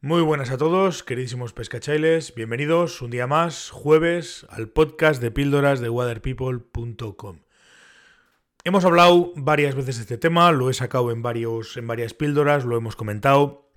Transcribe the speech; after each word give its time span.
Muy 0.00 0.22
buenas 0.22 0.52
a 0.52 0.58
todos, 0.58 1.02
queridísimos 1.02 1.52
pescachailes. 1.52 2.32
Bienvenidos 2.32 3.02
un 3.02 3.10
día 3.10 3.26
más, 3.26 3.70
jueves, 3.70 4.46
al 4.48 4.68
podcast 4.68 5.20
de 5.20 5.32
píldoras 5.32 5.80
de 5.80 5.90
waterpeople.com. 5.90 7.40
Hemos 8.62 8.84
hablado 8.84 9.32
varias 9.34 9.74
veces 9.74 9.96
de 9.96 10.02
este 10.02 10.16
tema, 10.16 10.52
lo 10.52 10.70
he 10.70 10.74
sacado 10.74 11.10
en, 11.10 11.20
varios, 11.22 11.76
en 11.76 11.88
varias 11.88 12.14
píldoras, 12.14 12.64
lo 12.64 12.76
hemos 12.76 12.94
comentado 12.94 13.72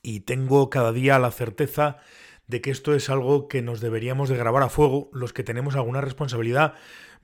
y 0.00 0.20
tengo 0.20 0.70
cada 0.70 0.92
día 0.92 1.18
la 1.18 1.30
certeza 1.30 1.98
de 2.46 2.62
que 2.62 2.70
esto 2.70 2.94
es 2.94 3.10
algo 3.10 3.46
que 3.46 3.60
nos 3.60 3.82
deberíamos 3.82 4.30
de 4.30 4.38
grabar 4.38 4.62
a 4.62 4.70
fuego 4.70 5.10
los 5.12 5.34
que 5.34 5.44
tenemos 5.44 5.76
alguna 5.76 6.00
responsabilidad, 6.00 6.72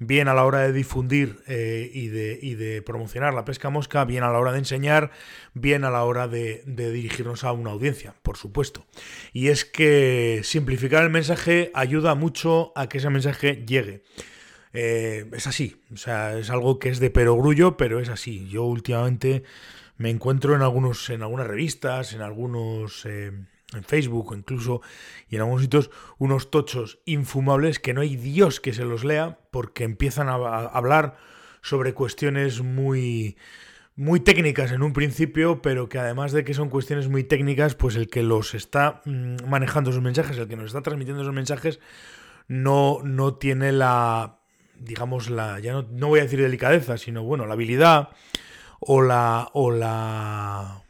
bien 0.01 0.29
a 0.29 0.35
la 0.35 0.45
hora 0.45 0.61
de 0.61 0.73
difundir 0.73 1.43
eh, 1.47 1.89
y, 1.93 2.09
de, 2.09 2.39
y, 2.41 2.55
de, 2.55 2.83
promocionar 2.83 3.35
la 3.35 3.45
pesca 3.45 3.69
mosca, 3.69 4.05
bien 4.07 4.25
a 4.25 4.33
la 4.33 4.39
hora 4.39 4.51
de 4.51 4.59
enseñar, 4.59 5.13
bien 5.53 5.85
a 5.85 5.91
la 5.91 6.03
hora 6.05 6.27
de, 6.27 6.63
de, 6.67 6.91
dirigirnos 6.91 7.45
a 7.45 7.53
una 7.53 7.71
audiencia, 7.71 8.15
por 8.23 8.39
supuesto. 8.39 8.87
Y 9.35 9.49
es 9.49 9.67
que 9.67 10.41
simplificar 10.43 11.05
el 11.05 11.11
mensaje 11.11 11.71
ayuda 11.75 12.15
mucho 12.15 12.73
a 12.75 12.89
que 12.89 12.99
ese 12.99 13.11
mensaje 13.11 13.63
llegue. 13.67 14.03
Eh, 14.73 15.29
es 15.33 15.47
así, 15.47 15.83
o 15.93 15.99
sea, 15.99 16.39
es 16.39 16.49
algo 16.49 16.79
que 16.79 16.89
es 16.89 16.99
de 16.99 17.11
perogrullo, 17.11 17.77
pero 17.77 18.01
es 18.01 18.09
así. 18.09 18.49
Yo 18.49 18.65
últimamente 18.65 19.45
me 19.99 20.09
encuentro 20.09 20.57
en 20.57 20.63
algunos, 20.63 21.11
en 21.11 21.23
algunas 21.23 21.47
revistas, 21.47 22.15
en 22.15 22.23
algunos... 22.23 23.05
Eh, 23.05 23.33
en 23.75 23.85
Facebook 23.85 24.31
o 24.31 24.35
incluso 24.35 24.83
y 25.29 25.37
en 25.37 25.43
algunos 25.43 25.63
sitios 25.63 25.91
unos 26.19 26.51
tochos 26.51 26.99
infumables 27.05 27.79
que 27.79 27.95
no 27.95 28.01
hay 28.01 28.17
Dios 28.17 28.61
que 28.61 28.73
se 28.73 28.85
los 28.85 29.05
lea 29.05 29.39
porque 29.51 29.85
empiezan 29.85 30.29
a, 30.29 30.35
hablar 30.35 31.17
sobre 31.63 31.95
cuestiones 31.95 32.63
muy 32.63 33.37
muy 33.97 34.21
técnicas 34.21 34.73
en 34.73 34.83
un 34.83 34.95
principio, 34.95 35.61
pero 35.61 35.91
que 35.91 35.99
además 35.99 36.33
de 36.33 36.43
que 36.43 36.55
son 36.55 36.71
cuestiones 36.71 37.09
muy 37.09 37.23
técnicas, 37.23 37.75
pues 37.75 37.97
el 37.97 38.09
que 38.09 38.23
los 38.23 38.55
está 38.55 39.03
mm, 39.05 39.47
manejando 39.47 39.91
esos 39.91 40.03
mensajes, 40.03 40.39
el 40.39 40.49
que 40.49 40.57
nos 40.57 40.67
está 40.67 40.81
transmitiendo 40.81 41.21
esos 41.21 41.35
mensajes, 41.35 41.81
no, 42.49 43.01
no 43.05 43.35
tiene 43.35 43.73
la, 43.73 44.39
digamos, 44.79 45.29
la, 45.29 45.61
ya 45.61 45.73
no, 45.73 45.83
no 45.91 46.09
voy 46.09 46.21
a 46.21 46.23
decir 46.23 46.41
delicadeza, 46.41 46.97
sino 46.97 47.25
bueno, 47.25 47.45
la 47.45 47.53
habilidad 47.53 48.09
o 48.81 49.03
la, 49.03 49.51
o 49.53 49.71
la, 49.71 50.83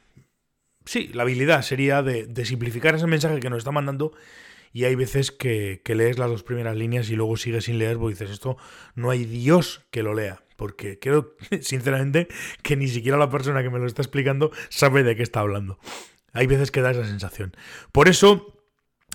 Sí, 0.90 1.08
la 1.14 1.22
habilidad 1.22 1.62
sería 1.62 2.02
de, 2.02 2.44
simplificar 2.44 2.96
ese 2.96 3.06
mensaje 3.06 3.38
que 3.38 3.48
nos 3.48 3.58
está 3.58 3.70
mandando 3.70 4.12
y 4.72 4.86
hay 4.86 4.96
veces 4.96 5.30
que, 5.30 5.80
lees 5.86 6.18
las 6.18 6.28
dos 6.28 6.42
primeras 6.42 6.76
líneas 6.76 7.08
y 7.10 7.14
luego 7.14 7.36
sigues 7.36 7.66
sin 7.66 7.78
leer 7.78 7.96
porque 7.96 8.14
dices, 8.14 8.30
esto 8.30 8.56
no 8.96 9.10
hay 9.10 9.24
Dios 9.24 9.86
que 9.92 10.02
lo 10.02 10.14
lea. 10.14 10.42
Porque 10.56 10.98
creo, 10.98 11.36
sinceramente, 11.60 12.26
que 12.64 12.74
ni 12.74 12.88
siquiera 12.88 13.16
la 13.18 13.30
persona 13.30 13.62
que 13.62 13.70
me 13.70 13.78
lo 13.78 13.86
está 13.86 14.02
explicando 14.02 14.50
sabe 14.68 15.04
de 15.04 15.14
qué 15.14 15.22
está 15.22 15.38
hablando. 15.38 15.78
Hay 16.32 16.48
veces 16.48 16.72
que 16.72 16.80
da 16.80 16.90
esa 16.90 17.04
sensación. 17.04 17.54
Por 17.92 18.08
eso, 18.08 18.60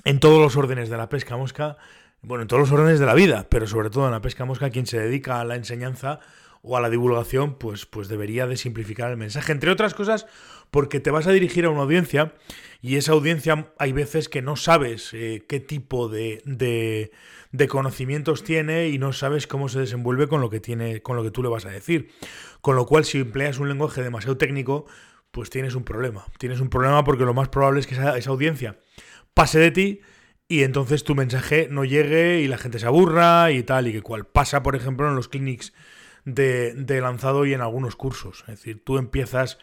en 0.05 0.21
todos 0.21 0.39
los 0.39 0.55
órdenes 0.55 0.87
de 0.87 0.95
la 0.95 1.09
pesca 1.09 1.35
mosca, 1.35 1.75
bueno, 2.21 2.43
en 2.43 2.47
todos 2.47 2.61
los 2.61 2.71
órdenes 2.71 3.01
de 3.01 3.05
la 3.05 3.15
vida, 3.15 3.47
pero 3.49 3.67
sobre 3.67 3.89
todo 3.89 4.05
en 4.05 4.13
la 4.13 4.21
pesca 4.21 4.45
mosca, 4.45 4.69
quien 4.69 4.85
se 4.85 4.97
dedica 4.97 5.41
a 5.41 5.43
la 5.43 5.57
enseñanza 5.57 6.21
o 6.65 6.77
a 6.77 6.81
la 6.81 6.89
divulgación, 6.89 7.57
pues, 7.57 7.85
pues 7.85 8.07
debería 8.07 8.47
de 8.47 8.57
simplificar 8.57 9.11
el 9.11 9.17
mensaje. 9.17 9.51
Entre 9.51 9.69
otras 9.69 9.93
cosas, 9.93 10.25
porque 10.71 10.99
te 10.99 11.11
vas 11.11 11.27
a 11.27 11.31
dirigir 11.31 11.65
a 11.65 11.69
una 11.69 11.83
audiencia 11.83 12.33
y 12.81 12.95
esa 12.95 13.11
audiencia 13.11 13.71
hay 13.77 13.93
veces 13.93 14.29
que 14.29 14.41
no 14.41 14.55
sabes 14.55 15.13
eh, 15.13 15.45
qué 15.47 15.59
tipo 15.59 16.09
de, 16.09 16.41
de, 16.45 17.67
conocimientos 17.67 18.43
tiene 18.43 18.89
y 18.89 18.97
no 18.97 19.13
sabes 19.13 19.47
cómo 19.47 19.69
se 19.69 19.79
desenvuelve 19.79 20.27
con 20.27 20.41
lo 20.41 20.49
que 20.49 20.59
tiene, 20.59 21.01
con 21.01 21.15
lo 21.15 21.23
que 21.23 21.31
tú 21.31 21.43
le 21.43 21.49
vas 21.49 21.65
a 21.65 21.69
decir. 21.69 22.09
Con 22.61 22.75
lo 22.75 22.87
cual, 22.87 23.05
si 23.05 23.19
empleas 23.19 23.59
un 23.59 23.69
lenguaje 23.69 24.01
demasiado 24.01 24.37
técnico, 24.37 24.85
pues 25.31 25.51
tienes 25.51 25.75
un 25.75 25.83
problema. 25.83 26.25
Tienes 26.39 26.59
un 26.61 26.69
problema 26.69 27.03
porque 27.03 27.25
lo 27.25 27.33
más 27.35 27.49
probable 27.49 27.79
es 27.79 27.87
que 27.87 27.93
esa, 27.93 28.17
esa 28.17 28.31
audiencia 28.31 28.79
pase 29.35 29.59
de 29.59 29.69
ti 29.69 30.01
y 30.47 30.63
entonces 30.63 31.03
tu 31.03 31.13
mensaje 31.13 31.67
no 31.69 31.85
llegue 31.85 32.39
y 32.41 32.47
la 32.47 32.57
gente 32.57 32.79
se 32.79 32.87
aburra 32.87 33.51
y 33.51 33.61
tal 33.61 33.87
y 33.87 33.91
que 33.91 34.01
cual. 34.01 34.25
Pasa, 34.25 34.63
por 34.63 34.75
ejemplo, 34.75 35.07
en 35.07 35.15
los 35.15 35.27
clinics 35.27 35.73
de, 36.25 36.99
lanzado 37.01 37.45
y 37.45 37.53
en 37.53 37.61
algunos 37.61 37.95
cursos. 37.95 38.41
Es 38.41 38.57
decir, 38.57 38.83
tú 38.83 38.97
empiezas 38.97 39.57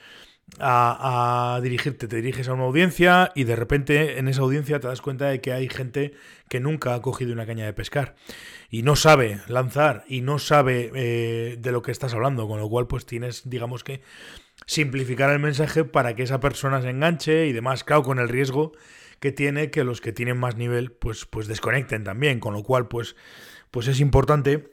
a, 0.58 1.60
dirigirte, 1.62 2.08
te 2.08 2.16
diriges 2.16 2.48
a 2.48 2.54
una 2.54 2.64
audiencia 2.64 3.32
y 3.34 3.44
de 3.44 3.56
repente 3.56 4.18
en 4.18 4.28
esa 4.28 4.42
audiencia 4.42 4.80
te 4.80 4.88
das 4.88 5.00
cuenta 5.00 5.26
de 5.26 5.40
que 5.40 5.52
hay 5.52 5.68
gente 5.68 6.12
que 6.48 6.60
nunca 6.60 6.94
ha 6.94 7.02
cogido 7.02 7.32
una 7.32 7.46
caña 7.46 7.64
de 7.64 7.72
pescar 7.72 8.14
y 8.68 8.82
no 8.82 8.96
sabe 8.96 9.40
lanzar 9.48 10.04
y 10.08 10.20
no 10.20 10.38
sabe 10.38 10.90
eh, 10.94 11.56
de 11.58 11.72
lo 11.72 11.82
que 11.82 11.90
estás 11.90 12.14
hablando, 12.14 12.48
con 12.48 12.60
lo 12.60 12.68
cual 12.68 12.86
pues 12.86 13.06
tienes, 13.06 13.48
digamos 13.48 13.82
que, 13.84 14.02
simplificar 14.66 15.30
el 15.30 15.38
mensaje 15.38 15.84
para 15.84 16.14
que 16.14 16.22
esa 16.22 16.40
persona 16.40 16.82
se 16.82 16.90
enganche 16.90 17.46
y 17.46 17.52
demás, 17.52 17.82
claro, 17.82 18.02
con 18.02 18.18
el 18.18 18.28
riesgo 18.28 18.72
que 19.18 19.32
tiene 19.32 19.70
que 19.70 19.84
los 19.84 20.00
que 20.00 20.12
tienen 20.12 20.38
más 20.38 20.56
nivel 20.56 20.92
pues, 20.92 21.24
pues 21.24 21.46
desconecten 21.46 22.04
también, 22.04 22.40
con 22.40 22.54
lo 22.54 22.62
cual 22.62 22.88
pues, 22.88 23.16
pues 23.70 23.88
es 23.88 24.00
importante 24.00 24.72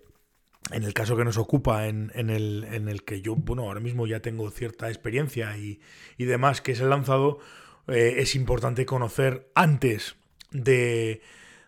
en 0.71 0.83
el 0.83 0.93
caso 0.93 1.17
que 1.17 1.25
nos 1.25 1.37
ocupa, 1.37 1.87
en, 1.87 2.11
el, 2.13 2.65
en, 2.71 2.87
el, 2.89 3.03
que 3.03 3.21
yo, 3.21 3.35
bueno, 3.35 3.63
ahora 3.63 3.79
mismo 3.79 4.07
ya 4.07 4.21
tengo 4.21 4.49
cierta 4.51 4.89
experiencia 4.89 5.57
y, 5.57 5.79
demás, 6.17 6.61
que 6.61 6.73
es 6.73 6.79
el 6.79 6.89
lanzado, 6.89 7.39
eh, 7.87 8.15
es 8.17 8.35
importante 8.35 8.85
conocer 8.85 9.49
antes 9.55 10.15
de 10.51 11.21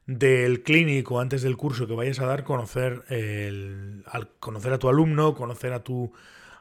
del 0.08 0.64
clínico, 0.64 1.20
antes 1.20 1.42
del 1.42 1.56
curso 1.58 1.88
que 1.88 1.94
vayas 1.94 2.20
a 2.20 2.26
dar, 2.26 2.44
conocer, 2.44 3.04
el, 3.08 4.04
conocer 4.40 4.74
a 4.74 4.80
tu 4.80 4.90
alumno, 4.90 5.36
conocer 5.36 5.74
a 5.74 5.84
tu, 5.84 6.12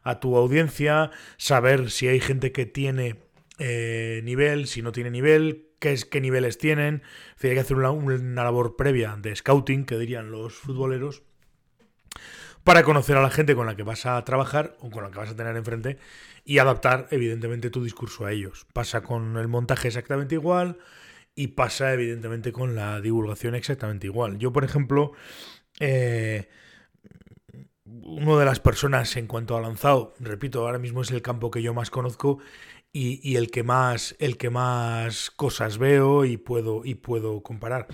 a 0.03 0.21
tu 0.21 0.37
audiencia, 0.37 1.11
saber 1.37 1.91
si 1.91 2.07
hay 2.07 2.21
gente 2.21 2.53
que 2.53 2.67
tiene 2.67 3.17
eh, 3.59 4.21
nivel, 4.25 4.67
si 4.67 4.83
no 4.83 4.93
tiene 4.93 5.11
nivel, 5.11 5.67
qué, 5.79 5.93
es, 5.93 6.05
qué 6.05 6.21
niveles 6.21 6.59
tienen. 6.59 7.03
hay 7.43 7.55
que 7.55 7.61
hacer 7.61 7.77
una, 7.77 7.91
una 7.91 8.45
labor 8.45 8.77
previa 8.77 9.17
de 9.21 9.35
scouting, 9.35 9.85
que 9.85 9.99
dirían 9.99 10.31
los 10.31 10.55
futboleros 10.55 11.23
para 12.65 12.83
conocer 12.83 13.17
a 13.17 13.23
la 13.23 13.31
gente 13.31 13.55
con 13.55 13.67
la 13.67 13.77
que 13.77 13.83
vas 13.83 14.07
a 14.07 14.23
trabajar 14.25 14.77
o 14.81 14.91
con 14.91 15.03
la 15.03 15.11
que 15.11 15.19
vas 15.19 15.31
a 15.31 15.37
tener 15.37 15.57
enfrente 15.57 15.99
y 16.45 16.59
adaptar 16.59 17.09
evidentemente 17.11 17.71
tu 17.71 17.83
discurso 17.83 18.27
a 18.27 18.33
ellos. 18.33 18.67
Pasa 18.73 19.03
con 19.03 19.37
el 19.37 19.49
montaje 19.49 19.89
exactamente 19.89 20.35
igual 20.35 20.79
y 21.35 21.49
pasa 21.49 21.93
evidentemente 21.93 22.53
con 22.53 22.75
la 22.75 23.01
divulgación 23.01 23.55
exactamente 23.55 24.07
igual. 24.07 24.39
Yo, 24.39 24.53
por 24.53 24.65
ejemplo, 24.65 25.13
eh, 25.79 26.49
una 27.91 28.39
de 28.39 28.45
las 28.45 28.61
personas 28.61 29.17
en 29.17 29.27
cuanto 29.27 29.57
a 29.57 29.61
lanzado, 29.61 30.15
repito, 30.21 30.67
ahora 30.67 30.79
mismo 30.79 31.03
es 31.03 31.11
el 31.11 31.23
campo 31.23 31.51
que 31.51 31.63
yo 31.63 31.75
más 31.75 31.91
conozco 31.91 32.39
y, 32.93 33.37
el 33.37 33.51
que 33.51 33.63
más 33.63 34.17
el 34.19 34.37
que 34.37 34.51
más 34.51 35.31
cosas 35.31 35.79
veo 35.79 36.25
y 36.25 36.37
puedo 36.37 36.83
y 36.85 36.97
puedo 36.97 37.43
comparar. 37.43 37.87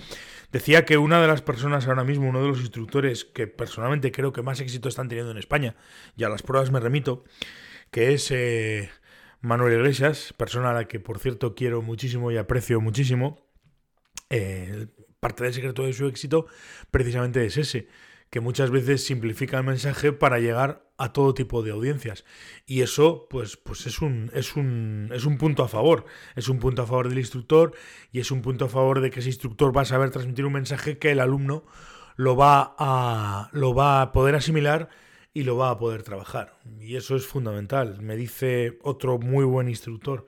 Decía 0.51 0.85
que 0.85 0.97
una 0.97 1.21
de 1.21 1.27
las 1.27 1.41
personas 1.41 1.87
ahora 1.87 2.03
mismo, 2.03 2.29
uno 2.29 2.41
de 2.41 2.47
los 2.49 2.59
instructores 2.59 3.25
que 3.25 3.47
personalmente 3.47 4.11
creo 4.11 4.33
que 4.33 4.41
más 4.41 4.59
éxito 4.59 4.89
están 4.89 5.07
teniendo 5.07 5.31
en 5.31 5.37
España, 5.37 5.75
y 6.15 6.23
a 6.23 6.29
las 6.29 6.43
pruebas 6.43 6.71
me 6.71 6.79
remito, 6.79 7.23
que 7.91 8.13
es 8.13 8.31
eh, 8.31 8.89
Manuel 9.41 9.73
Iglesias, 9.73 10.33
persona 10.37 10.71
a 10.71 10.73
la 10.73 10.87
que 10.87 10.99
por 10.99 11.19
cierto 11.19 11.55
quiero 11.55 11.81
muchísimo 11.81 12.31
y 12.31 12.37
aprecio 12.37 12.81
muchísimo. 12.81 13.45
Eh, 14.29 14.87
parte 15.19 15.43
del 15.43 15.53
secreto 15.53 15.83
de 15.83 15.93
su 15.93 16.05
éxito 16.07 16.47
precisamente 16.91 17.45
es 17.45 17.57
ese 17.57 17.87
que 18.29 18.39
muchas 18.39 18.71
veces 18.71 19.05
simplifica 19.05 19.57
el 19.57 19.63
mensaje 19.63 20.11
para 20.11 20.39
llegar 20.39 20.87
a 20.97 21.13
todo 21.13 21.33
tipo 21.33 21.63
de 21.63 21.71
audiencias. 21.71 22.25
Y 22.65 22.81
eso, 22.81 23.27
pues, 23.29 23.55
pues 23.57 23.85
es, 23.85 24.01
un, 24.01 24.31
es, 24.33 24.55
un, 24.55 25.09
es 25.13 25.25
un 25.25 25.37
punto 25.37 25.63
a 25.63 25.67
favor. 25.67 26.05
Es 26.35 26.49
un 26.49 26.59
punto 26.59 26.81
a 26.81 26.87
favor 26.87 27.09
del 27.09 27.19
instructor 27.19 27.73
y 28.11 28.19
es 28.19 28.31
un 28.31 28.41
punto 28.41 28.65
a 28.65 28.69
favor 28.69 29.01
de 29.01 29.11
que 29.11 29.19
ese 29.19 29.29
instructor 29.29 29.75
va 29.75 29.81
a 29.81 29.85
saber 29.85 30.09
transmitir 30.09 30.45
un 30.45 30.53
mensaje 30.53 30.97
que 30.97 31.11
el 31.11 31.19
alumno 31.19 31.65
lo 32.15 32.35
va 32.35 32.75
a, 32.77 33.49
lo 33.53 33.73
va 33.73 34.01
a 34.01 34.11
poder 34.11 34.35
asimilar 34.35 34.89
y 35.33 35.43
lo 35.43 35.55
va 35.55 35.69
a 35.69 35.77
poder 35.77 36.01
trabajar. 36.01 36.57
Y 36.81 36.95
eso 36.95 37.15
es 37.15 37.27
fundamental. 37.27 38.01
Me 38.01 38.15
dice 38.15 38.79
otro 38.81 39.19
muy 39.19 39.45
buen 39.45 39.69
instructor. 39.69 40.27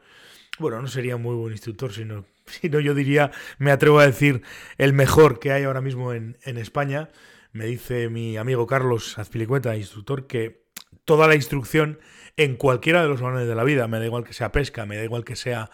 Bueno, 0.60 0.82
no 0.82 0.88
sería 0.88 1.18
muy 1.18 1.36
buen 1.36 1.52
instructor, 1.52 1.92
sino, 1.92 2.26
sino 2.46 2.80
yo 2.80 2.94
diría, 2.94 3.32
me 3.58 3.72
atrevo 3.72 4.00
a 4.00 4.06
decir, 4.06 4.44
el 4.78 4.94
mejor 4.94 5.40
que 5.40 5.52
hay 5.52 5.64
ahora 5.64 5.82
mismo 5.82 6.14
en, 6.14 6.38
en 6.44 6.60
España 6.60 7.10
me 7.52 7.66
dice 7.66 8.10
mi 8.10 8.38
amigo 8.38 8.68
Carlos 8.68 9.18
Azpilicueta, 9.18 9.76
instructor, 9.76 10.28
que 10.28 10.64
toda 11.06 11.28
la 11.28 11.36
instrucción 11.36 12.00
en 12.38 12.56
cualquiera 12.56 13.02
de 13.02 13.10
los 13.10 13.22
balones 13.22 13.48
de 13.48 13.56
la 13.56 13.64
vida, 13.64 13.88
me 13.88 14.00
da 14.00 14.06
igual 14.06 14.24
que 14.24 14.34
sea 14.34 14.52
pesca, 14.52 14.86
me 14.86 14.96
da 14.96 15.04
igual 15.04 15.26
que 15.26 15.36
sea 15.36 15.70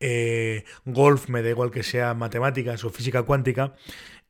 eh, 0.00 0.64
golf, 0.84 1.28
me 1.28 1.42
da 1.42 1.50
igual 1.50 1.70
que 1.70 1.82
sea 1.82 2.14
matemáticas 2.14 2.84
o 2.84 2.90
física 2.90 3.22
cuántica, 3.22 3.74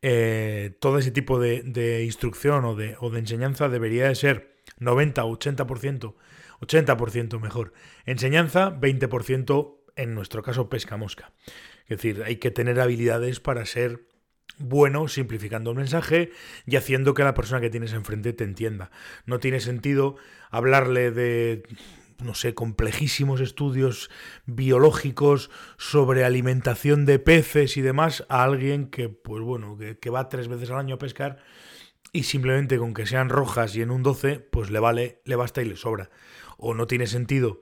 eh, 0.02 0.76
todo 0.80 0.98
ese 0.98 1.10
tipo 1.10 1.40
de, 1.40 2.04
instrucción 2.04 2.64
o 2.64 2.74
de, 2.74 2.96
o 3.00 3.10
de, 3.10 3.18
enseñanza 3.20 3.68
debería 3.68 4.08
de 4.08 4.14
ser 4.14 4.56
90 4.78 5.24
o 5.24 5.38
80%, 5.38 6.14
80% 6.60 7.40
mejor. 7.40 7.72
Enseñanza, 8.04 8.78
20% 8.78 9.76
en 9.96 10.14
nuestro 10.14 10.42
caso 10.42 10.68
pesca 10.68 10.96
mosca. 10.96 11.32
Es 11.86 11.98
decir, 11.98 12.22
hay 12.24 12.36
que 12.36 12.50
tener 12.50 12.80
habilidades 12.80 13.40
para 13.40 13.64
ser 13.66 14.07
bueno 14.58 15.08
simplificando 15.08 15.70
el 15.70 15.76
mensaje 15.76 16.32
y 16.66 16.76
haciendo 16.76 17.14
que 17.14 17.24
la 17.24 17.34
persona 17.34 17.60
que 17.60 17.70
tienes 17.70 17.92
enfrente 17.92 18.32
te 18.32 18.44
entienda. 18.44 18.90
No 19.26 19.38
tiene 19.38 19.60
sentido 19.60 20.16
hablarle 20.50 21.10
de 21.10 21.62
no 22.22 22.34
sé, 22.34 22.52
complejísimos 22.52 23.40
estudios 23.40 24.10
biológicos 24.44 25.50
sobre 25.76 26.24
alimentación 26.24 27.06
de 27.06 27.18
peces 27.18 27.76
y 27.76 27.80
demás 27.80 28.24
a 28.28 28.42
alguien 28.42 28.88
que, 28.88 29.08
pues 29.08 29.42
bueno, 29.42 29.78
que, 29.78 30.10
va 30.10 30.28
tres 30.28 30.48
veces 30.48 30.70
al 30.70 30.78
año 30.78 30.96
a 30.96 30.98
pescar 30.98 31.38
y 32.12 32.24
simplemente 32.24 32.78
con 32.78 32.92
que 32.92 33.06
sean 33.06 33.28
rojas 33.28 33.76
y 33.76 33.82
en 33.82 33.90
un 33.90 34.02
12, 34.02 34.40
pues 34.40 34.70
le 34.70 34.80
vale, 34.80 35.20
le 35.24 35.36
basta 35.36 35.62
y 35.62 35.66
le 35.66 35.76
sobra. 35.76 36.10
O 36.56 36.74
no 36.74 36.88
tiene 36.88 37.06
sentido 37.06 37.60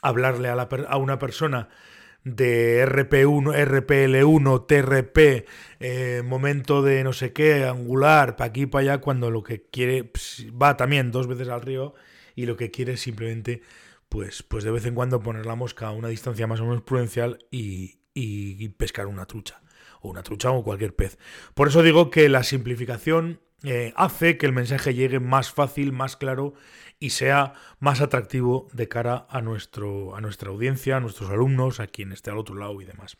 hablarle 0.00 0.48
a, 0.48 0.54
la, 0.54 0.68
a 0.88 0.96
una 0.96 1.18
persona 1.18 1.68
de 2.26 2.84
RP1, 2.84 3.54
RPL1, 3.54 4.66
TRP, 4.66 5.46
eh, 5.78 6.22
momento 6.24 6.82
de 6.82 7.04
no 7.04 7.12
sé 7.12 7.32
qué, 7.32 7.64
angular, 7.66 8.34
para 8.34 8.50
aquí, 8.50 8.66
para 8.66 8.82
allá, 8.82 9.00
cuando 9.00 9.30
lo 9.30 9.44
que 9.44 9.62
quiere 9.62 10.02
pues, 10.02 10.44
va 10.60 10.76
también 10.76 11.12
dos 11.12 11.28
veces 11.28 11.48
al 11.48 11.62
río 11.62 11.94
y 12.34 12.46
lo 12.46 12.56
que 12.56 12.72
quiere 12.72 12.94
es 12.94 13.00
simplemente, 13.00 13.62
pues, 14.08 14.42
pues 14.42 14.64
de 14.64 14.72
vez 14.72 14.84
en 14.86 14.96
cuando 14.96 15.20
poner 15.20 15.46
la 15.46 15.54
mosca 15.54 15.86
a 15.86 15.92
una 15.92 16.08
distancia 16.08 16.48
más 16.48 16.58
o 16.58 16.64
menos 16.64 16.82
prudencial 16.82 17.38
y, 17.52 18.00
y 18.12 18.68
pescar 18.70 19.06
una 19.06 19.26
trucha, 19.26 19.62
o 20.00 20.10
una 20.10 20.24
trucha 20.24 20.50
o 20.50 20.64
cualquier 20.64 20.96
pez. 20.96 21.18
Por 21.54 21.68
eso 21.68 21.84
digo 21.84 22.10
que 22.10 22.28
la 22.28 22.42
simplificación 22.42 23.38
eh, 23.64 23.92
hace 23.96 24.36
que 24.36 24.46
el 24.46 24.52
mensaje 24.52 24.94
llegue 24.94 25.18
más 25.18 25.50
fácil, 25.50 25.92
más 25.92 26.16
claro 26.16 26.54
y 26.98 27.10
sea 27.10 27.54
más 27.78 28.00
atractivo 28.00 28.68
de 28.72 28.88
cara 28.88 29.26
a, 29.30 29.40
nuestro, 29.40 30.14
a 30.14 30.20
nuestra 30.20 30.50
audiencia, 30.50 30.96
a 30.96 31.00
nuestros 31.00 31.30
alumnos, 31.30 31.80
a 31.80 31.86
quien 31.86 32.12
esté 32.12 32.30
al 32.30 32.38
otro 32.38 32.54
lado 32.54 32.80
y 32.80 32.84
demás. 32.84 33.16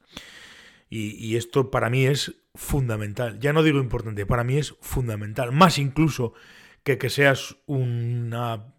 Y, 0.88 1.36
esto 1.36 1.70
para 1.72 1.90
mí 1.90 2.06
es 2.06 2.36
fundamental. 2.54 3.40
Ya 3.40 3.52
no 3.52 3.64
digo 3.64 3.80
importante, 3.80 4.24
para 4.24 4.44
mí 4.44 4.56
es 4.56 4.76
fundamental. 4.80 5.50
Más 5.50 5.78
incluso 5.78 6.32
que 6.84 6.96
que 6.96 7.10
seas 7.10 7.56
una, 7.66 8.74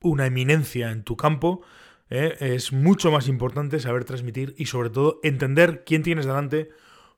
una 0.00 0.26
eminencia 0.26 0.92
en 0.92 1.02
tu 1.02 1.16
campo, 1.16 1.62
¿eh? 2.10 2.36
es 2.38 2.72
mucho 2.72 3.10
más 3.10 3.26
importante 3.26 3.80
saber 3.80 4.04
transmitir 4.04 4.54
y 4.56 4.66
sobre 4.66 4.90
todo 4.90 5.18
entender 5.24 5.82
quién 5.84 6.04
tienes 6.04 6.26
delante 6.26 6.70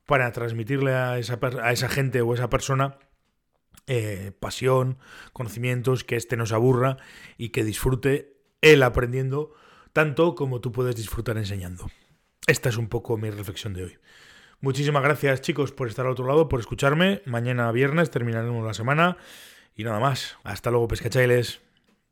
para 0.06 0.32
transmitirle 0.32 0.94
a 0.94 1.18
esa, 1.18 1.38
a 1.62 1.72
esa 1.72 1.88
gente 1.90 2.22
o 2.22 2.32
esa 2.32 2.48
persona 2.48 2.98
eh, 3.92 4.30
pasión, 4.38 4.98
conocimientos, 5.32 6.04
que 6.04 6.14
este 6.14 6.36
nos 6.36 6.52
aburra 6.52 6.96
y 7.36 7.48
que 7.48 7.64
disfrute 7.64 8.36
él 8.62 8.84
aprendiendo 8.84 9.52
tanto 9.92 10.36
como 10.36 10.60
tú 10.60 10.70
puedes 10.70 10.94
disfrutar 10.94 11.36
enseñando. 11.36 11.90
Esta 12.46 12.68
es 12.68 12.76
un 12.76 12.88
poco 12.88 13.16
mi 13.16 13.30
reflexión 13.30 13.74
de 13.74 13.82
hoy. 13.82 13.98
Muchísimas 14.60 15.02
gracias 15.02 15.40
chicos 15.40 15.72
por 15.72 15.88
estar 15.88 16.06
al 16.06 16.12
otro 16.12 16.24
lado, 16.24 16.48
por 16.48 16.60
escucharme. 16.60 17.20
Mañana 17.26 17.72
viernes 17.72 18.12
terminaremos 18.12 18.64
la 18.64 18.74
semana. 18.74 19.16
Y 19.74 19.82
nada 19.82 19.98
más. 19.98 20.36
Hasta 20.44 20.70
luego, 20.70 20.86
pescachailes. 20.86 21.60